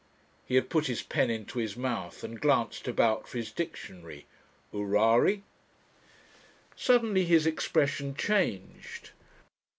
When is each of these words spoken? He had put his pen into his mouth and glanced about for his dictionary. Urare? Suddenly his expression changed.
He 0.47 0.55
had 0.55 0.71
put 0.71 0.87
his 0.87 1.03
pen 1.03 1.29
into 1.29 1.59
his 1.59 1.77
mouth 1.77 2.23
and 2.23 2.41
glanced 2.41 2.87
about 2.87 3.27
for 3.27 3.37
his 3.37 3.51
dictionary. 3.51 4.25
Urare? 4.73 5.43
Suddenly 6.75 7.23
his 7.25 7.45
expression 7.45 8.15
changed. 8.15 9.11